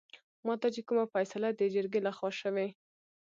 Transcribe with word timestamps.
ماته 0.45 0.67
چې 0.75 0.81
کومه 0.87 1.05
فيصله 1.13 1.49
دجرګې 1.59 1.99
لخوا 2.07 2.29
شوې 2.41 2.67